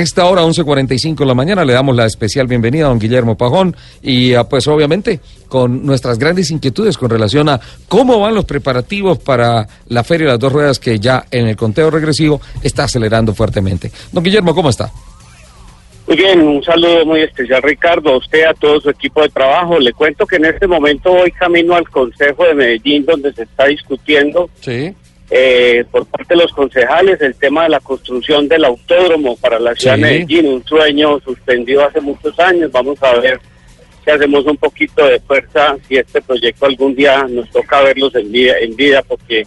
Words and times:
esta 0.00 0.26
hora, 0.26 0.42
11.45 0.44 1.16
de 1.16 1.26
la 1.26 1.34
mañana, 1.34 1.64
le 1.64 1.72
damos 1.72 1.96
la 1.96 2.06
especial 2.06 2.46
bienvenida 2.46 2.84
a 2.84 2.88
don 2.90 3.00
Guillermo 3.00 3.36
Pajón 3.36 3.74
y 4.00 4.32
ah, 4.34 4.44
pues 4.44 4.68
obviamente 4.68 5.18
con 5.48 5.84
nuestras 5.84 6.20
grandes 6.20 6.52
inquietudes 6.52 6.96
con 6.96 7.10
relación 7.10 7.48
a 7.48 7.58
cómo 7.88 8.20
van 8.20 8.36
los 8.36 8.44
preparativos 8.44 9.18
para 9.18 9.66
la 9.88 10.04
Feria 10.04 10.26
de 10.26 10.32
las 10.34 10.38
Dos 10.38 10.52
Ruedas 10.52 10.78
que 10.78 11.00
ya 11.00 11.24
en 11.32 11.48
el 11.48 11.56
conteo 11.56 11.90
regresivo 11.90 12.40
está 12.62 12.84
acelerando 12.84 13.34
fuertemente. 13.34 13.90
Don 14.12 14.22
Guillermo, 14.22 14.54
¿cómo 14.54 14.68
está? 14.70 14.88
Muy 16.06 16.16
bien, 16.16 16.42
un 16.42 16.62
saludo 16.62 17.04
muy 17.04 17.22
especial 17.22 17.60
Ricardo, 17.60 18.10
a 18.10 18.18
usted, 18.18 18.44
a 18.44 18.54
todo 18.54 18.80
su 18.80 18.90
equipo 18.90 19.22
de 19.22 19.30
trabajo. 19.30 19.80
Le 19.80 19.92
cuento 19.92 20.28
que 20.28 20.36
en 20.36 20.44
este 20.44 20.68
momento 20.68 21.10
voy 21.10 21.32
camino 21.32 21.74
al 21.74 21.88
Consejo 21.88 22.44
de 22.44 22.54
Medellín 22.54 23.04
donde 23.04 23.32
se 23.32 23.42
está 23.42 23.66
discutiendo 23.66 24.48
Sí. 24.60 24.94
Eh, 25.30 25.84
por 25.90 26.06
parte 26.06 26.34
de 26.34 26.42
los 26.42 26.52
concejales 26.52 27.20
el 27.20 27.34
tema 27.34 27.64
de 27.64 27.68
la 27.70 27.80
construcción 27.80 28.48
del 28.48 28.64
autódromo 28.64 29.36
para 29.36 29.58
la 29.58 29.74
ciudad 29.74 29.96
Sí. 29.96 30.00
de 30.02 30.06
Medellín, 30.08 30.46
un 30.48 30.64
sueño 30.64 31.20
suspendido 31.20 31.84
hace 31.84 32.00
muchos 32.00 32.38
años. 32.40 32.72
Vamos 32.72 33.02
a 33.02 33.14
ver 33.20 33.38
si 34.04 34.10
hacemos 34.10 34.46
un 34.46 34.56
poquito 34.56 35.04
de 35.06 35.20
fuerza, 35.20 35.76
si 35.86 35.96
este 35.96 36.22
proyecto 36.22 36.64
algún 36.66 36.94
día 36.94 37.26
nos 37.28 37.50
toca 37.50 37.82
verlos 37.82 38.14
en 38.14 38.32
vida, 38.32 38.54
en 38.58 38.74
vida 38.74 39.02
porque 39.02 39.46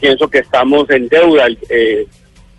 pienso 0.00 0.28
que 0.28 0.38
estamos 0.40 0.88
en 0.90 1.08
deuda. 1.08 1.46
eh, 1.70 2.06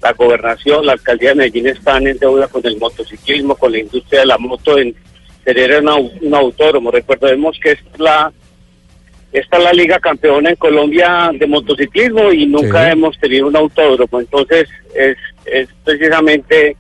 la 0.01 0.13
gobernación, 0.13 0.85
la 0.85 0.93
alcaldía 0.93 1.29
de 1.31 1.35
Medellín 1.35 1.67
están 1.67 2.07
en 2.07 2.17
deuda 2.17 2.47
con 2.47 2.65
el 2.65 2.77
motociclismo, 2.77 3.55
con 3.55 3.73
la 3.73 3.79
industria 3.79 4.21
de 4.21 4.27
la 4.27 4.37
moto 4.37 4.77
en 4.79 4.95
tener 5.43 5.77
una- 5.81 5.97
un 5.97 6.33
autódromo. 6.33 6.89
Recordemos 6.89 7.57
que 7.61 7.71
es 7.73 7.79
la 7.97 8.31
esta 9.31 9.57
es 9.57 9.63
la 9.63 9.73
liga 9.73 9.99
campeona 9.99 10.49
en 10.49 10.55
Colombia 10.55 11.31
de 11.33 11.45
motociclismo 11.47 12.31
y 12.31 12.45
nunca 12.47 12.85
Sí. 12.85 12.91
hemos 12.93 13.17
tenido 13.19 13.47
un 13.47 13.55
autódromo. 13.55 14.19
Entonces 14.19 14.67
es, 14.95 15.17
es 15.45 15.67
precisamente 15.83 16.75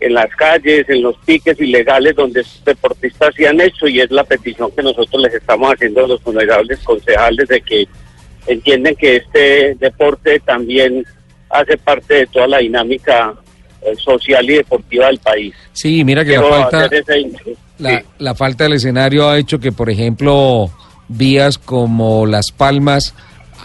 en 0.00 0.14
las 0.14 0.34
calles, 0.34 0.88
en 0.88 1.02
los 1.02 1.16
piques 1.24 1.60
ilegales 1.60 2.16
donde 2.16 2.40
estos 2.40 2.64
deportistas 2.64 3.32
se 3.36 3.46
han 3.46 3.60
hecho 3.60 3.86
y 3.86 4.00
es 4.00 4.10
la 4.10 4.24
petición 4.24 4.70
que 4.74 4.82
nosotros 4.82 5.22
les 5.22 5.34
estamos 5.34 5.72
haciendo 5.72 6.04
a 6.04 6.08
los 6.08 6.20
honorables 6.24 6.80
concejales 6.80 7.46
de 7.48 7.60
que 7.60 7.86
entienden 8.48 8.96
que 8.96 9.16
este 9.16 9.76
deporte 9.78 10.40
también 10.40 11.04
hace 11.50 11.76
parte 11.78 12.14
de 12.14 12.26
toda 12.26 12.48
la 12.48 12.58
dinámica 12.58 13.32
eh, 13.82 13.94
social 13.96 14.44
y 14.50 14.54
deportiva 14.54 15.06
del 15.06 15.18
país. 15.18 15.54
Sí, 15.72 16.02
mira 16.02 16.24
que 16.24 16.36
la 16.36 16.42
falta, 16.42 16.88
sí. 16.88 17.86
la 18.18 18.34
falta 18.34 18.64
del 18.64 18.72
escenario 18.74 19.28
ha 19.28 19.38
hecho 19.38 19.60
que, 19.60 19.70
por 19.70 19.88
ejemplo, 19.88 20.68
vías 21.08 21.58
como 21.58 22.26
Las 22.26 22.52
Palmas, 22.52 23.14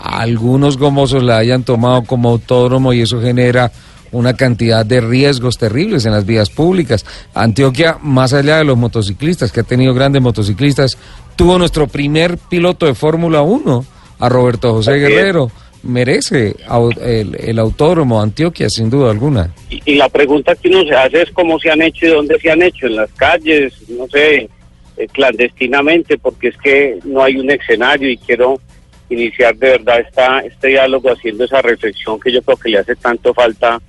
algunos 0.03 0.77
gomosos 0.77 1.23
la 1.23 1.37
hayan 1.37 1.63
tomado 1.63 2.03
como 2.03 2.29
autódromo 2.29 2.93
y 2.93 3.01
eso 3.01 3.21
genera 3.21 3.71
una 4.11 4.35
cantidad 4.35 4.85
de 4.85 5.01
riesgos 5.01 5.57
terribles 5.57 6.05
en 6.05 6.11
las 6.13 6.25
vías 6.25 6.49
públicas. 6.49 7.05
Antioquia, 7.33 7.97
más 8.01 8.33
allá 8.33 8.57
de 8.57 8.63
los 8.63 8.77
motociclistas, 8.77 9.51
que 9.51 9.61
ha 9.61 9.63
tenido 9.63 9.93
grandes 9.93 10.21
motociclistas, 10.21 10.97
tuvo 11.35 11.57
nuestro 11.57 11.87
primer 11.87 12.37
piloto 12.37 12.85
de 12.85 12.93
Fórmula 12.93 13.41
1, 13.41 13.85
a 14.19 14.29
Roberto 14.29 14.73
José 14.73 14.91
Así 14.91 15.03
es. 15.03 15.09
Guerrero. 15.09 15.51
Merece 15.83 16.55
el, 17.01 17.35
el 17.39 17.59
autódromo 17.59 18.19
Antioquia, 18.21 18.67
sin 18.69 18.89
duda 18.89 19.11
alguna. 19.11 19.53
Y, 19.69 19.79
y 19.85 19.95
la 19.95 20.09
pregunta 20.09 20.55
que 20.55 20.69
uno 20.69 20.83
se 20.83 20.95
hace 20.95 21.21
es 21.21 21.31
cómo 21.31 21.59
se 21.59 21.69
han 21.69 21.81
hecho 21.81 22.07
y 22.07 22.09
dónde 22.09 22.37
se 22.39 22.49
han 22.49 22.61
hecho, 22.61 22.87
en 22.87 22.95
las 22.95 23.11
calles, 23.11 23.73
no 23.87 24.07
sé, 24.07 24.49
eh, 24.97 25.07
clandestinamente, 25.07 26.17
porque 26.17 26.49
es 26.49 26.57
que 26.57 26.99
no 27.05 27.23
hay 27.23 27.37
un 27.37 27.51
escenario 27.51 28.09
y 28.09 28.17
quiero 28.17 28.59
iniciar 29.09 29.55
de 29.55 29.69
verdad 29.69 29.99
esta, 29.99 30.39
este 30.39 30.69
diálogo 30.69 31.11
haciendo 31.11 31.45
esa 31.45 31.61
reflexión 31.61 32.19
que 32.19 32.31
yo 32.31 32.41
creo 32.41 32.57
que 32.57 32.69
le 32.69 32.79
hace 32.79 32.95
tanto 32.95 33.33
falta 33.33 33.81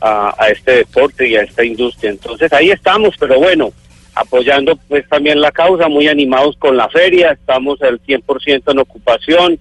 a, 0.00 0.34
a 0.36 0.48
este 0.48 0.72
deporte 0.72 1.28
y 1.28 1.36
a 1.36 1.42
esta 1.42 1.64
industria. 1.64 2.10
Entonces 2.10 2.52
ahí 2.52 2.70
estamos, 2.70 3.14
pero 3.18 3.38
bueno, 3.38 3.72
apoyando 4.14 4.76
pues 4.88 5.08
también 5.08 5.40
la 5.40 5.52
causa, 5.52 5.88
muy 5.88 6.08
animados 6.08 6.56
con 6.58 6.76
la 6.76 6.88
feria, 6.88 7.32
estamos 7.32 7.80
al 7.82 8.00
100% 8.02 8.72
en 8.72 8.78
ocupación, 8.78 9.58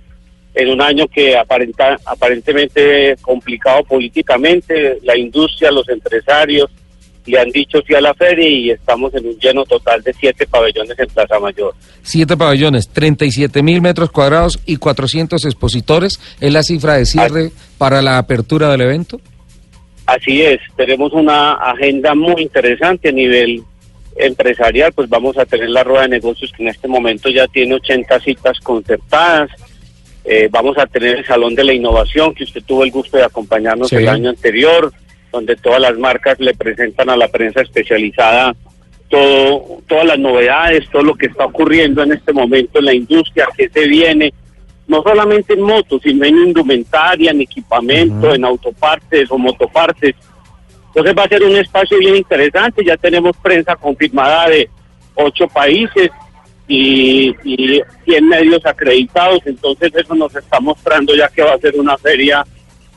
en 0.55 0.69
un 0.69 0.81
año 0.81 1.07
que 1.07 1.37
aparenta, 1.37 1.99
aparentemente 2.05 3.15
complicado 3.21 3.83
políticamente, 3.83 4.97
la 5.03 5.15
industria, 5.15 5.71
los 5.71 5.87
empresarios 5.87 6.71
le 7.27 7.39
han 7.39 7.49
dicho 7.51 7.79
sí 7.85 7.93
a 7.93 8.01
la 8.01 8.13
feria 8.13 8.47
y 8.49 8.71
estamos 8.71 9.13
en 9.13 9.25
un 9.27 9.37
lleno 9.37 9.63
total 9.65 10.01
de 10.01 10.13
siete 10.13 10.47
pabellones 10.47 10.97
en 10.97 11.07
Plaza 11.07 11.39
Mayor. 11.39 11.73
Siete 12.01 12.35
pabellones, 12.37 12.87
37 12.89 13.61
mil 13.61 13.81
metros 13.81 14.11
cuadrados 14.11 14.59
y 14.65 14.77
400 14.77 15.45
expositores. 15.45 16.19
¿Es 16.39 16.51
la 16.53 16.63
cifra 16.63 16.93
de 16.95 17.05
cierre 17.05 17.51
para 17.77 18.01
la 18.01 18.17
apertura 18.17 18.69
del 18.71 18.81
evento? 18.81 19.19
Así 20.05 20.41
es, 20.41 20.59
tenemos 20.77 21.11
una 21.13 21.53
agenda 21.53 22.15
muy 22.15 22.41
interesante 22.41 23.09
a 23.09 23.11
nivel 23.11 23.61
empresarial, 24.15 24.93
pues 24.93 25.09
vamos 25.09 25.37
a 25.37 25.45
tener 25.45 25.69
la 25.69 25.83
rueda 25.83 26.03
de 26.03 26.09
negocios 26.09 26.51
que 26.55 26.63
en 26.63 26.69
este 26.69 26.87
momento 26.87 27.29
ya 27.29 27.45
tiene 27.47 27.75
80 27.75 28.19
citas 28.21 28.59
concertadas, 28.61 29.49
Eh, 30.29 30.49
vamos 30.51 30.77
a 30.77 30.85
tener 30.85 31.19
el 31.19 31.25
Salón 31.25 31.55
de 31.55 31.63
la 31.63 31.71
Innovación, 31.71 32.35
que 32.35 32.43
usted 32.43 32.61
tuvo 32.67 32.83
el 32.83 32.91
gusto 32.91 33.15
de 33.15 33.23
acompañarnos 33.23 33.87
Sí. 33.87 33.95
el 33.95 34.09
año 34.09 34.29
anterior, 34.29 34.91
donde 35.31 35.55
todas 35.55 35.81
las 35.81 35.97
marcas 35.97 36.39
le 36.39 36.53
presentan 36.53 37.09
a 37.09 37.17
la 37.17 37.27
prensa 37.27 37.61
especializada 37.61 38.55
todo, 39.09 39.81
todas 39.87 40.05
las 40.05 40.19
novedades, 40.19 40.89
todo 40.89 41.03
lo 41.03 41.15
que 41.15 41.27
está 41.27 41.45
ocurriendo 41.45 42.03
en 42.03 42.13
este 42.13 42.33
momento 42.33 42.79
en 42.79 42.85
la 42.85 42.93
industria, 42.93 43.47
que 43.55 43.69
se 43.69 43.87
viene, 43.87 44.33
no 44.87 45.01
solamente 45.01 45.53
en 45.53 45.61
motos, 45.61 46.01
sino 46.03 46.25
en 46.25 46.37
indumentaria, 46.37 47.31
en 47.31 47.41
equipamiento, 47.41 48.33
en 48.33 48.45
autopartes 48.45 49.29
o 49.31 49.37
motopartes. 49.37 50.15
Entonces 50.87 51.15
va 51.17 51.23
a 51.23 51.29
ser 51.29 51.43
un 51.43 51.55
espacio 51.55 51.97
bien 51.99 52.15
interesante, 52.15 52.83
ya 52.83 52.97
tenemos 52.97 53.35
prensa 53.37 53.75
confirmada 53.75 54.49
de 54.49 54.69
ocho 55.15 55.47
países 55.47 56.09
y, 56.67 57.35
y 57.43 57.81
100 58.05 58.27
medios 58.27 58.65
acreditados, 58.65 59.39
entonces 59.45 59.93
eso 59.95 60.15
nos 60.15 60.35
está 60.35 60.59
mostrando 60.59 61.15
ya 61.15 61.29
que 61.29 61.43
va 61.43 61.53
a 61.53 61.59
ser 61.59 61.79
una 61.79 61.97
feria 61.97 62.45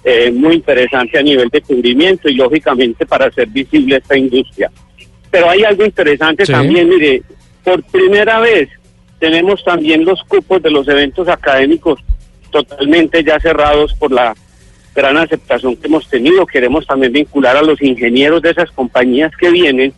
eh, 0.04 0.30
muy 0.30 0.54
interesante 0.56 1.18
a 1.18 1.22
nivel 1.22 1.48
de 1.48 1.60
cubrimiento 1.60 2.28
y 2.28 2.34
lógicamente 2.34 3.04
para 3.06 3.26
hacer 3.26 3.48
visible 3.48 3.96
esta 3.96 4.16
industria. 4.16 4.70
Pero 5.30 5.48
hay 5.50 5.62
algo 5.62 5.84
interesante 5.84 6.46
Sí. 6.46 6.52
también, 6.52 6.88
mire, 6.88 7.22
por 7.62 7.82
primera 7.84 8.40
vez 8.40 8.68
tenemos 9.18 9.62
también 9.62 10.04
los 10.04 10.22
cupos 10.24 10.62
de 10.62 10.70
los 10.70 10.88
eventos 10.88 11.28
académicos 11.28 12.00
totalmente 12.50 13.22
ya 13.22 13.38
cerrados 13.38 13.94
por 13.94 14.10
la 14.10 14.34
gran 14.94 15.16
aceptación 15.18 15.76
que 15.76 15.86
hemos 15.86 16.08
tenido. 16.08 16.46
Queremos 16.46 16.86
también 16.86 17.12
vincular 17.12 17.56
a 17.56 17.62
los 17.62 17.80
ingenieros 17.82 18.42
de 18.42 18.50
esas 18.50 18.70
compañías 18.72 19.30
que 19.38 19.50
vienen 19.50 19.92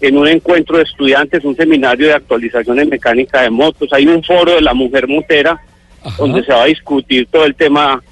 en 0.00 0.16
un 0.18 0.26
encuentro 0.28 0.76
de 0.78 0.82
estudiantes, 0.84 1.44
un 1.44 1.56
seminario 1.56 2.08
de 2.08 2.14
actualización 2.14 2.80
en 2.80 2.88
mecánica 2.88 3.42
de 3.42 3.50
motos. 3.50 3.88
Hay 3.92 4.06
un 4.06 4.22
foro 4.24 4.54
de 4.54 4.60
la 4.62 4.74
mujer 4.74 5.06
motera 5.08 5.60
Ajá. 6.02 6.16
donde 6.18 6.42
se 6.44 6.52
va 6.52 6.64
a 6.64 6.66
discutir 6.66 7.28
todo 7.30 7.44
el 7.44 7.54
tema 7.54 8.02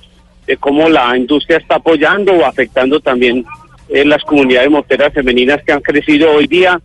de 0.48 0.56
cómo 0.56 0.88
la 0.88 1.14
industria 1.14 1.58
está 1.58 1.76
apoyando 1.76 2.32
o 2.32 2.44
afectando 2.46 2.98
también 3.00 3.44
eh, 3.90 4.02
las 4.06 4.24
comunidades 4.24 4.70
moteras 4.70 5.12
femeninas 5.12 5.62
que 5.62 5.72
han 5.72 5.82
crecido 5.82 6.32
hoy 6.32 6.46
día. 6.46 6.80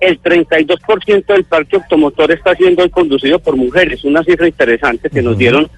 El 0.00 0.22
32% 0.22 1.26
del 1.26 1.44
parque 1.44 1.76
automotor 1.76 2.30
está 2.30 2.54
siendo 2.54 2.84
hoy 2.84 2.90
conducido 2.90 3.40
por 3.40 3.56
mujeres, 3.56 4.04
una 4.04 4.22
cifra 4.22 4.46
interesante 4.46 5.10
que 5.10 5.20
nos 5.20 5.36
dieron 5.36 5.68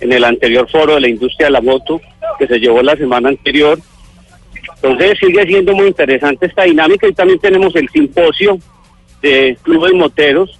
en 0.00 0.12
el 0.12 0.24
anterior 0.24 0.68
foro 0.68 0.96
de 0.96 1.02
la 1.02 1.08
industria 1.08 1.46
de 1.46 1.52
la 1.52 1.60
moto 1.60 2.00
que 2.36 2.48
se 2.48 2.58
llevó 2.58 2.82
la 2.82 2.96
semana 2.96 3.28
anterior. 3.28 3.78
Entonces 4.82 5.16
sigue 5.20 5.46
siendo 5.46 5.72
muy 5.72 5.86
interesante 5.86 6.46
esta 6.46 6.64
dinámica 6.64 7.06
y 7.06 7.12
también 7.12 7.38
tenemos 7.38 7.76
el 7.76 7.88
simposio 7.90 8.58
de 9.22 9.56
clubes 9.62 9.94
moteros 9.94 10.58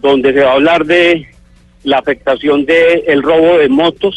donde 0.00 0.32
se 0.32 0.40
va 0.40 0.50
a 0.50 0.54
hablar 0.54 0.84
de 0.84 1.28
la 1.84 1.98
afectación 1.98 2.66
del 2.66 3.04
el 3.06 3.22
robo 3.22 3.58
de 3.58 3.68
motos 3.68 4.16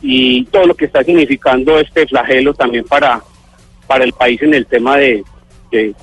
y 0.00 0.44
todo 0.46 0.66
lo 0.66 0.74
que 0.74 0.86
está 0.86 1.02
significando 1.02 1.78
este 1.78 2.06
flagelo 2.06 2.54
también 2.54 2.84
para, 2.84 3.22
para 3.86 4.04
el 4.04 4.12
país 4.12 4.40
en 4.42 4.54
el 4.54 4.66
tema 4.66 4.96
de, 4.96 5.24
de, 5.70 5.94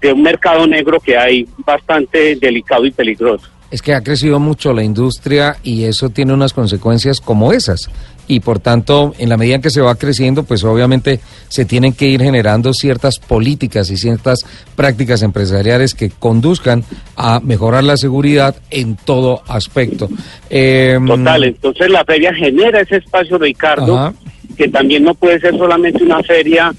de 0.00 0.12
un 0.12 0.22
mercado 0.22 0.66
negro 0.66 1.00
que 1.00 1.16
hay 1.16 1.46
bastante 1.58 2.36
delicado 2.36 2.84
y 2.84 2.90
peligroso. 2.90 3.48
Es 3.70 3.82
que 3.82 3.94
ha 3.94 4.02
crecido 4.02 4.38
mucho 4.38 4.72
la 4.72 4.84
industria 4.84 5.56
y 5.62 5.84
eso 5.84 6.10
tiene 6.10 6.32
unas 6.32 6.52
consecuencias 6.52 7.20
como 7.20 7.52
esas. 7.52 7.90
Y 8.26 8.40
por 8.40 8.58
tanto, 8.58 9.14
en 9.18 9.28
la 9.28 9.36
medida 9.36 9.56
en 9.56 9.62
que 9.62 9.70
se 9.70 9.82
va 9.82 9.94
creciendo, 9.96 10.44
pues 10.44 10.64
obviamente 10.64 11.20
se 11.48 11.64
tienen 11.64 11.92
que 11.92 12.06
ir 12.06 12.22
generando 12.22 12.72
ciertas 12.72 13.18
políticas 13.18 13.90
y 13.90 13.96
ciertas 13.96 14.46
prácticas 14.74 15.22
empresariales 15.22 15.94
que 15.94 16.10
conduzcan 16.10 16.84
a 17.16 17.40
mejorar 17.40 17.84
la 17.84 17.96
seguridad 17.96 18.56
en 18.70 18.96
todo 18.96 19.42
aspecto. 19.46 20.08
Eh, 20.48 20.98
Total, 21.06 21.44
entonces 21.44 21.90
la 21.90 22.04
feria 22.04 22.32
genera 22.34 22.80
ese 22.80 22.96
espacio, 22.96 23.38
Ricardo, 23.38 23.98
Ajá. 23.98 24.14
que 24.56 24.68
también 24.68 25.04
no 25.04 25.14
puede 25.14 25.38
ser 25.40 25.56
solamente 25.58 26.02
una 26.02 26.22
feria 26.22 26.72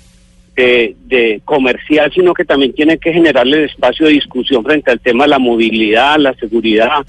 de, 0.55 0.95
de 1.05 1.41
comercial, 1.45 2.11
sino 2.13 2.33
que 2.33 2.45
también 2.45 2.73
tiene 2.73 2.97
que 2.97 3.13
generarle 3.13 3.57
el 3.57 3.69
espacio 3.69 4.07
de 4.07 4.13
discusión 4.13 4.63
frente 4.63 4.89
al 4.89 4.99
tema 4.99 5.25
de 5.25 5.31
la 5.31 5.39
movilidad, 5.39 6.17
la 6.17 6.33
seguridad. 6.35 7.05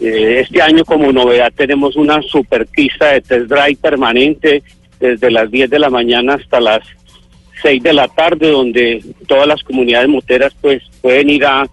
Eh, 0.00 0.40
este 0.40 0.62
año 0.62 0.84
como 0.84 1.12
novedad 1.12 1.52
tenemos 1.54 1.96
una 1.96 2.22
super 2.22 2.66
pista 2.66 3.12
de 3.12 3.20
test 3.20 3.46
drive 3.46 3.76
permanente 3.76 4.62
desde 5.00 5.30
las 5.30 5.50
10 5.50 5.70
de 5.70 5.78
la 5.78 5.90
mañana 5.90 6.34
hasta 6.34 6.60
las 6.60 6.80
6 7.62 7.82
de 7.82 7.92
la 7.92 8.06
tarde, 8.08 8.50
donde 8.50 9.02
todas 9.26 9.46
las 9.46 9.62
comunidades 9.62 10.08
moteras 10.08 10.54
pues 10.60 10.82
pueden 11.00 11.30
ir 11.30 11.44
a, 11.44 11.66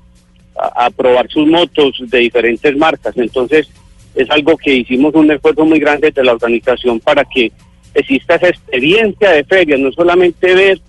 a, 0.55 0.89
probar 0.89 1.27
sus 1.29 1.47
motos 1.47 1.97
de 1.99 2.19
diferentes 2.19 2.75
marcas. 2.75 3.15
Entonces, 3.17 3.69
es 4.15 4.29
algo 4.31 4.57
que 4.57 4.73
hicimos 4.73 5.13
un 5.13 5.31
esfuerzo 5.31 5.65
muy 5.65 5.79
grande 5.79 6.11
de 6.11 6.23
la 6.23 6.33
organización 6.33 6.99
para 6.99 7.23
que 7.25 7.51
exista 7.93 8.35
esa 8.35 8.49
experiencia 8.49 9.31
de 9.31 9.43
feria, 9.43 9.77
no 9.77 9.91
solamente 9.91 10.53
ver 10.53 10.79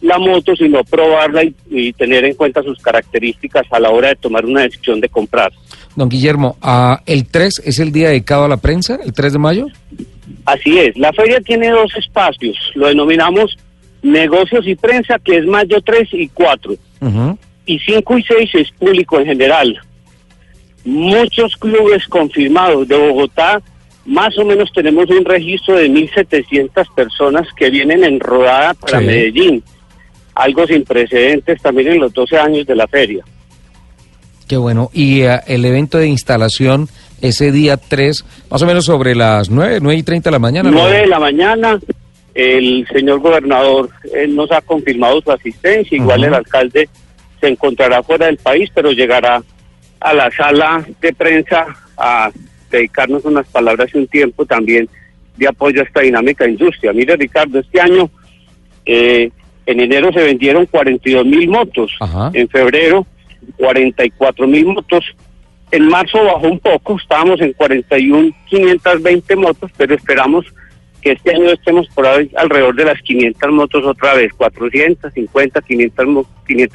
la 0.00 0.18
moto, 0.18 0.54
sino 0.56 0.84
probarla 0.84 1.42
y, 1.70 1.92
tener 1.92 2.24
en 2.24 2.34
cuenta 2.34 2.62
sus 2.62 2.78
características 2.80 3.66
a 3.70 3.80
la 3.80 3.90
hora 3.90 4.08
de 4.08 4.16
tomar 4.16 4.44
una 4.44 4.62
decisión 4.62 5.00
de 5.00 5.08
comprar. 5.08 5.52
Don 5.94 6.08
Guillermo, 6.08 6.56
¿el 7.06 7.26
3 7.26 7.62
es 7.64 7.78
el 7.78 7.92
día 7.92 8.08
dedicado 8.08 8.44
a 8.44 8.48
la 8.48 8.58
prensa, 8.58 8.98
el 9.02 9.12
3 9.12 9.32
de 9.32 9.38
mayo? 9.38 9.66
Así 10.44 10.78
es, 10.78 10.96
la 10.96 11.12
feria 11.12 11.40
tiene 11.40 11.70
dos 11.70 11.94
espacios, 11.96 12.56
lo 12.74 12.88
denominamos 12.88 13.56
negocios 14.02 14.66
y 14.66 14.74
prensa, 14.74 15.18
que 15.18 15.38
es 15.38 15.46
mayo 15.46 15.80
3 15.80 16.08
y 16.12 16.28
4, 16.28 16.74
y 17.66 17.78
5 17.78 18.18
y 18.18 18.22
6 18.22 18.50
es 18.54 18.70
público 18.72 19.18
en 19.18 19.26
general. 19.26 19.80
Muchos 20.84 21.56
clubes 21.56 22.06
confirmados. 22.06 22.86
De 22.86 22.96
Bogotá, 22.96 23.60
más 24.04 24.38
o 24.38 24.44
menos 24.44 24.70
tenemos 24.72 25.10
un 25.10 25.24
registro 25.24 25.74
de 25.76 25.90
1.700 25.90 26.94
personas 26.94 27.48
que 27.56 27.70
vienen 27.70 28.04
en 28.04 28.20
rodada 28.20 28.74
para 28.74 29.00
Medellín 29.00 29.64
algo 30.36 30.66
sin 30.66 30.84
precedentes 30.84 31.60
también 31.60 31.92
en 31.92 32.00
los 32.00 32.12
12 32.12 32.38
años 32.38 32.66
de 32.66 32.76
la 32.76 32.86
feria. 32.86 33.24
Qué 34.46 34.56
bueno. 34.56 34.90
Y 34.92 35.22
eh, 35.22 35.40
el 35.46 35.64
evento 35.64 35.98
de 35.98 36.06
instalación 36.06 36.88
ese 37.20 37.50
día 37.50 37.78
3, 37.78 38.24
más 38.50 38.62
o 38.62 38.66
menos 38.66 38.84
sobre 38.84 39.14
las 39.14 39.50
9, 39.50 39.78
9 39.80 39.98
y 39.98 40.02
30 40.02 40.28
de 40.28 40.32
la 40.32 40.38
mañana. 40.38 40.70
9 40.70 40.98
de 41.00 41.06
la 41.06 41.18
mañana, 41.18 41.80
el 42.34 42.86
señor 42.92 43.20
gobernador 43.20 43.90
nos 44.28 44.52
ha 44.52 44.60
confirmado 44.60 45.20
su 45.22 45.32
asistencia, 45.32 45.96
igual 45.96 46.22
el 46.24 46.34
alcalde 46.34 46.88
se 47.40 47.48
encontrará 47.48 48.02
fuera 48.02 48.26
del 48.26 48.36
país, 48.36 48.70
pero 48.74 48.92
llegará 48.92 49.42
a 50.00 50.14
la 50.14 50.30
sala 50.30 50.86
de 51.00 51.12
prensa 51.14 51.66
a 51.96 52.30
dedicarnos 52.70 53.24
unas 53.24 53.46
palabras 53.48 53.88
y 53.94 53.98
un 53.98 54.06
tiempo 54.06 54.44
también 54.44 54.88
de 55.36 55.48
apoyo 55.48 55.80
a 55.80 55.84
esta 55.84 56.00
dinámica 56.00 56.46
industria. 56.46 56.92
Mire 56.92 57.16
Ricardo, 57.16 57.58
este 57.58 57.80
año 57.80 58.10
eh, 58.84 59.30
en 59.66 59.80
enero 59.80 60.12
se 60.12 60.22
vendieron 60.22 60.66
42 60.66 61.26
mil 61.26 61.48
motos, 61.48 61.90
en 62.32 62.48
febrero 62.48 63.04
44 63.56 64.46
mil 64.46 64.66
motos, 64.66 65.04
en 65.70 65.88
marzo 65.88 66.22
bajó 66.24 66.48
un 66.48 66.58
poco, 66.60 66.96
estábamos 66.96 67.40
en 67.40 67.52
41 67.52 68.30
520 68.48 69.36
motos, 69.36 69.70
pero 69.76 69.94
esperamos 69.94 70.44
que 71.02 71.12
este 71.12 71.34
año 71.34 71.50
estemos 71.50 71.86
por 71.88 72.06
ahí 72.06 72.30
alrededor 72.36 72.74
de 72.74 72.84
las 72.84 73.02
500 73.02 73.52
motos 73.52 73.84
otra 73.84 74.14
vez, 74.14 74.32
450, 74.34 75.60
500 75.62 76.06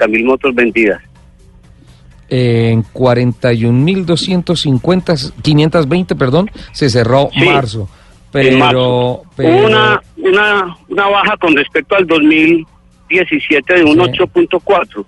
mil 0.09 0.25
motos 0.25 0.53
vendidas. 0.55 1.01
En 2.29 2.83
41.250, 2.83 5.33
520, 5.41 6.15
perdón, 6.15 6.49
se 6.71 6.89
cerró 6.89 7.29
marzo. 7.45 7.89
Pero, 8.31 9.23
pero... 9.35 9.65
Una, 9.65 10.01
una, 10.15 10.77
una 10.87 11.09
baja 11.09 11.35
con 11.35 11.53
respecto 11.53 11.97
al 11.97 12.07
2000 12.07 12.65
17 13.11 13.73
de 13.75 13.83
un 13.83 13.97
8.4, 13.97 15.05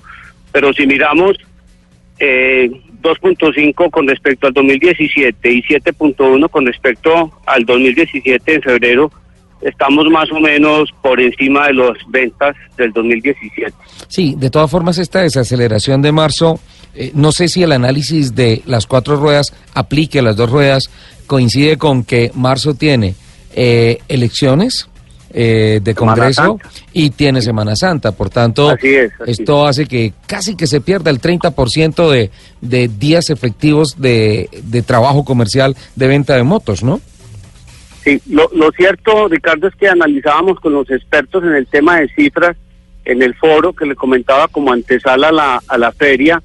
pero 0.51 0.73
si 0.73 0.85
miramos 0.85 1.37
eh, 2.19 2.69
2.5 3.01 3.89
con 3.89 4.07
respecto 4.07 4.47
al 4.47 4.53
2017 4.53 5.51
y 5.51 5.61
7.1 5.63 6.49
con 6.49 6.65
respecto 6.65 7.31
al 7.45 7.65
2017 7.65 8.55
en 8.55 8.61
febrero, 8.61 9.11
estamos 9.61 10.05
más 10.09 10.31
o 10.31 10.39
menos 10.39 10.89
por 11.01 11.19
encima 11.19 11.67
de 11.67 11.73
las 11.73 11.97
ventas 12.09 12.55
del 12.77 12.91
2017. 12.93 13.73
Sí, 14.07 14.35
de 14.37 14.49
todas 14.49 14.69
formas 14.69 14.97
esta 14.97 15.21
desaceleración 15.21 16.01
de 16.01 16.11
marzo, 16.11 16.59
eh, 16.95 17.11
no 17.13 17.31
sé 17.31 17.47
si 17.47 17.63
el 17.63 17.71
análisis 17.71 18.35
de 18.35 18.61
las 18.65 18.87
cuatro 18.87 19.15
ruedas 19.17 19.53
aplique 19.73 20.19
a 20.19 20.23
las 20.23 20.35
dos 20.35 20.49
ruedas, 20.49 20.89
coincide 21.27 21.77
con 21.77 22.03
que 22.03 22.31
marzo 22.35 22.73
tiene 22.75 23.15
eh, 23.55 23.99
elecciones, 24.07 24.89
eh, 25.33 25.79
de 25.81 25.95
Congreso 25.95 26.59
y 26.93 27.09
tiene 27.09 27.41
Semana 27.41 27.75
Santa. 27.75 28.11
Por 28.11 28.29
tanto, 28.29 28.75
esto 29.25 29.65
hace 29.65 29.85
que 29.85 30.13
casi 30.27 30.55
que 30.55 30.67
se 30.67 30.79
pierda 30.79 31.09
el 31.09 31.19
30% 31.19 32.09
de, 32.09 32.31
de 32.61 32.87
días 32.87 33.29
efectivos 33.29 33.99
de, 33.99 34.49
de 34.63 34.81
trabajo 34.81 35.25
comercial 35.25 35.75
de 35.95 36.07
venta 36.07 36.35
de 36.35 36.43
motos, 36.43 36.83
¿no? 36.83 37.01
Sí, 38.03 38.21
lo, 38.29 38.49
lo 38.53 38.71
cierto, 38.71 39.29
Ricardo, 39.29 39.67
es 39.67 39.75
que 39.75 39.87
analizábamos 39.87 40.59
con 40.59 40.73
los 40.73 40.89
expertos 40.91 41.43
en 41.43 41.53
el 41.53 41.67
tema 41.67 41.99
de 41.99 42.09
cifras 42.09 42.57
en 43.05 43.21
el 43.21 43.33
foro 43.35 43.73
que 43.73 43.85
le 43.85 43.95
comentaba 43.95 44.47
como 44.47 44.71
antesala 44.71 45.29
a 45.29 45.31
la, 45.31 45.63
a 45.67 45.77
la 45.77 45.91
feria 45.91 46.41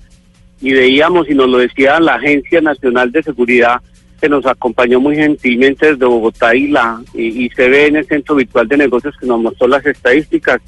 y 0.61 0.73
veíamos 0.73 1.29
y 1.29 1.35
nos 1.35 1.49
lo 1.49 1.59
decía 1.59 2.01
la 2.01 2.15
Agencia 2.15 2.61
Nacional 2.61 3.13
de 3.13 3.23
Seguridad 3.23 3.81
que 4.21 4.29
nos 4.29 4.45
acompañó 4.47 5.01
muy 5.01 5.17
gentilmente 5.17 5.93
desde 5.93 6.05
Bogotá 6.05 6.55
y, 6.55 6.69
la, 6.69 7.01
y, 7.15 7.49
se 7.51 7.69
ve 7.69 7.87
en 7.87 7.97
el 7.97 8.07
centro 8.07 8.35
virtual 8.35 8.67
de 8.67 8.77
negocios 8.77 9.15
que 9.19 9.27
nos 9.27 9.41
mostró 9.41 9.69
las 9.69 9.85
estadísticas. 9.87 10.61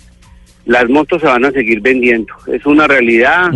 Las 0.67 0.89
motos 0.89 1.21
se 1.21 1.27
van 1.27 1.45
a 1.45 1.51
seguir 1.51 1.81
vendiendo. 1.81 2.33
Es 2.47 2.65
una 2.65 2.87
realidad, 2.87 3.51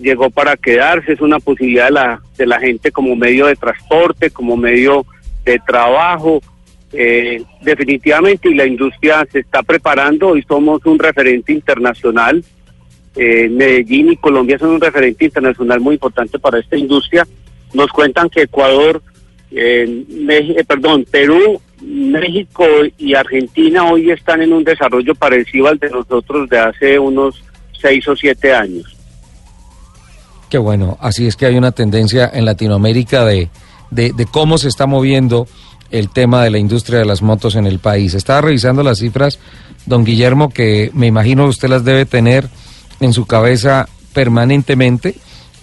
llegó 0.00 0.30
para 0.30 0.56
quedarse, 0.56 1.12
es 1.12 1.20
una 1.20 1.38
posibilidad 1.38 1.86
de 1.86 1.90
la, 1.92 2.22
de 2.36 2.46
la 2.46 2.58
gente 2.58 2.90
como 2.90 3.14
medio 3.14 3.46
de 3.46 3.56
transporte, 3.56 4.30
como 4.30 4.56
medio 4.56 5.06
de 5.44 5.60
trabajo. 5.64 6.40
Eh, 6.92 7.42
definitivamente, 7.60 8.48
y 8.48 8.54
la 8.54 8.66
industria 8.66 9.26
se 9.30 9.40
está 9.40 9.62
preparando. 9.62 10.28
Hoy 10.28 10.44
somos 10.48 10.84
un 10.86 10.98
referente 10.98 11.52
internacional. 11.52 12.44
Eh, 13.16 13.48
Medellín 13.48 14.12
y 14.12 14.16
Colombia 14.16 14.58
son 14.58 14.70
un 14.70 14.80
referente 14.80 15.24
internacional 15.24 15.78
muy 15.80 15.94
importante 15.94 16.38
para 16.38 16.58
esta 16.58 16.76
industria 16.76 17.24
nos 17.74 17.90
cuentan 17.90 18.28
que 18.30 18.42
Ecuador, 18.42 19.02
eh, 19.50 20.64
perdón, 20.66 21.06
Perú, 21.10 21.60
México 21.82 22.64
y 22.98 23.14
Argentina 23.14 23.84
hoy 23.84 24.10
están 24.10 24.40
en 24.42 24.52
un 24.52 24.64
desarrollo 24.64 25.14
parecido 25.14 25.68
al 25.68 25.78
de 25.78 25.90
nosotros 25.90 26.48
de 26.48 26.58
hace 26.58 26.98
unos 26.98 27.42
seis 27.80 28.06
o 28.08 28.16
siete 28.16 28.54
años. 28.54 28.96
Qué 30.48 30.58
bueno, 30.58 30.96
así 31.00 31.26
es 31.26 31.36
que 31.36 31.46
hay 31.46 31.56
una 31.56 31.72
tendencia 31.72 32.30
en 32.32 32.44
Latinoamérica 32.44 33.24
de, 33.24 33.50
de, 33.90 34.12
de 34.12 34.26
cómo 34.26 34.56
se 34.56 34.68
está 34.68 34.86
moviendo 34.86 35.46
el 35.90 36.10
tema 36.10 36.42
de 36.42 36.50
la 36.50 36.58
industria 36.58 36.98
de 37.00 37.04
las 37.04 37.22
motos 37.22 37.56
en 37.56 37.66
el 37.66 37.78
país. 37.78 38.14
Estaba 38.14 38.40
revisando 38.40 38.82
las 38.82 38.98
cifras, 38.98 39.38
don 39.86 40.04
Guillermo, 40.04 40.50
que 40.50 40.90
me 40.94 41.06
imagino 41.06 41.46
usted 41.46 41.68
las 41.68 41.84
debe 41.84 42.06
tener 42.06 42.48
en 43.00 43.12
su 43.12 43.26
cabeza 43.26 43.88
permanentemente. 44.12 45.14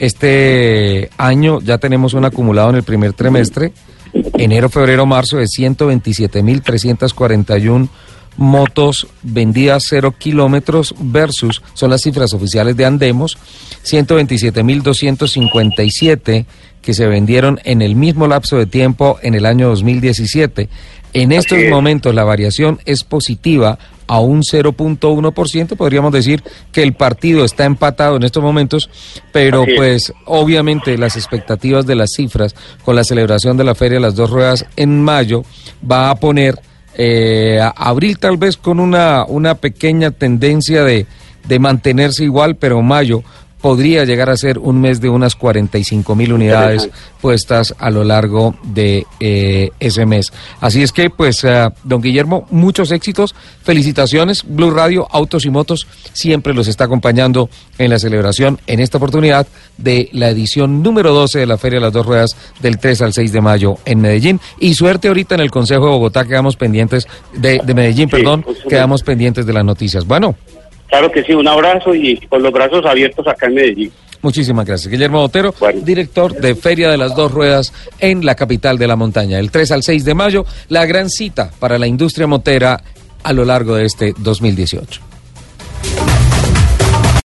Este 0.01 1.09
año 1.19 1.61
ya 1.61 1.77
tenemos 1.77 2.15
un 2.15 2.25
acumulado 2.25 2.71
en 2.71 2.77
el 2.77 2.81
primer 2.81 3.13
trimestre, 3.13 3.71
enero, 4.33 4.67
febrero, 4.67 5.05
marzo, 5.05 5.37
de 5.37 5.45
127.341 5.45 7.87
motos 8.35 9.05
vendidas 9.21 9.85
cero 9.87 10.15
kilómetros 10.17 10.95
versus, 10.97 11.61
son 11.75 11.91
las 11.91 12.01
cifras 12.01 12.33
oficiales 12.33 12.75
de 12.77 12.85
Andemos, 12.85 13.37
127.257 13.85 16.45
que 16.81 16.95
se 16.95 17.05
vendieron 17.05 17.59
en 17.63 17.83
el 17.83 17.95
mismo 17.95 18.25
lapso 18.25 18.57
de 18.57 18.65
tiempo 18.65 19.19
en 19.21 19.35
el 19.35 19.45
año 19.45 19.67
2017. 19.67 20.67
En 21.13 21.31
estos 21.31 21.59
momentos 21.69 22.15
la 22.15 22.23
variación 22.23 22.79
es 22.85 23.03
positiva 23.03 23.77
a 24.07 24.19
un 24.19 24.41
0.1%. 24.41 25.75
Podríamos 25.77 26.11
decir 26.11 26.43
que 26.71 26.83
el 26.83 26.93
partido 26.93 27.45
está 27.45 27.65
empatado 27.65 28.17
en 28.17 28.23
estos 28.23 28.43
momentos, 28.43 28.89
pero 29.31 29.65
pues 29.77 30.13
obviamente 30.25 30.97
las 30.97 31.15
expectativas 31.15 31.85
de 31.85 31.95
las 31.95 32.11
cifras 32.15 32.55
con 32.83 32.95
la 32.95 33.03
celebración 33.03 33.57
de 33.57 33.63
la 33.63 33.75
Feria 33.75 33.97
de 33.97 34.01
las 34.01 34.15
Dos 34.15 34.29
Ruedas 34.29 34.65
en 34.75 35.01
mayo 35.01 35.43
va 35.89 36.09
a 36.09 36.15
poner 36.15 36.59
eh, 36.95 37.59
a 37.61 37.69
abril 37.69 38.19
tal 38.19 38.37
vez 38.37 38.57
con 38.57 38.79
una, 38.79 39.23
una 39.25 39.55
pequeña 39.55 40.11
tendencia 40.11 40.83
de, 40.83 41.07
de 41.47 41.59
mantenerse 41.59 42.23
igual, 42.25 42.55
pero 42.55 42.81
mayo 42.81 43.23
podría 43.61 44.03
llegar 44.05 44.29
a 44.29 44.37
ser 44.37 44.57
un 44.59 44.81
mes 44.81 44.99
de 44.99 45.09
unas 45.09 45.35
45 45.35 46.15
mil 46.15 46.33
unidades 46.33 46.89
puestas 47.21 47.75
a 47.77 47.89
lo 47.89 48.03
largo 48.03 48.55
de 48.63 49.05
eh, 49.19 49.69
ese 49.79 50.05
mes. 50.05 50.33
Así 50.59 50.81
es 50.81 50.91
que, 50.91 51.09
pues, 51.09 51.43
eh, 51.43 51.69
don 51.83 52.01
Guillermo, 52.01 52.47
muchos 52.49 52.91
éxitos, 52.91 53.35
felicitaciones. 53.63 54.43
Blue 54.45 54.71
Radio, 54.71 55.07
Autos 55.11 55.45
y 55.45 55.51
Motos, 55.51 55.87
siempre 56.13 56.53
los 56.53 56.67
está 56.67 56.85
acompañando 56.85 57.49
en 57.77 57.91
la 57.91 57.99
celebración, 57.99 58.59
en 58.67 58.79
esta 58.79 58.97
oportunidad, 58.97 59.47
de 59.77 60.09
la 60.13 60.29
edición 60.29 60.81
número 60.81 61.13
12 61.13 61.39
de 61.39 61.45
la 61.45 61.57
Feria 61.57 61.79
de 61.79 61.85
las 61.85 61.93
Dos 61.93 62.05
Ruedas 62.05 62.35
del 62.61 62.79
3 62.79 63.01
al 63.03 63.13
6 63.13 63.31
de 63.31 63.41
mayo 63.41 63.77
en 63.85 64.01
Medellín. 64.01 64.39
Y 64.59 64.73
suerte 64.73 65.07
ahorita 65.07 65.35
en 65.35 65.41
el 65.41 65.51
Consejo 65.51 65.85
de 65.85 65.91
Bogotá, 65.91 66.25
quedamos 66.25 66.55
pendientes, 66.55 67.07
de, 67.33 67.61
de 67.63 67.73
Medellín, 67.73 68.09
perdón, 68.09 68.45
quedamos 68.67 69.03
pendientes 69.03 69.45
de 69.45 69.53
las 69.53 69.65
noticias. 69.65 70.05
Bueno. 70.05 70.35
Claro 70.91 71.09
que 71.09 71.23
sí, 71.23 71.31
un 71.31 71.47
abrazo 71.47 71.95
y 71.95 72.17
con 72.27 72.43
los 72.43 72.51
brazos 72.51 72.85
abiertos 72.85 73.25
acá 73.25 73.47
en 73.47 73.53
Medellín. 73.53 73.91
Muchísimas 74.21 74.65
gracias. 74.65 74.91
Guillermo 74.91 75.21
Botero, 75.21 75.55
director 75.83 76.33
de 76.33 76.53
Feria 76.53 76.91
de 76.91 76.97
las 76.97 77.15
Dos 77.15 77.31
Ruedas 77.31 77.73
en 77.99 78.25
la 78.25 78.35
capital 78.35 78.77
de 78.77 78.87
la 78.87 78.97
montaña. 78.97 79.39
El 79.39 79.51
3 79.51 79.71
al 79.71 79.83
6 79.83 80.03
de 80.03 80.13
mayo, 80.13 80.45
la 80.67 80.85
gran 80.85 81.09
cita 81.09 81.49
para 81.59 81.79
la 81.79 81.87
industria 81.87 82.27
motera 82.27 82.83
a 83.23 83.31
lo 83.31 83.45
largo 83.45 83.75
de 83.75 83.85
este 83.85 84.13
2018. 84.17 85.10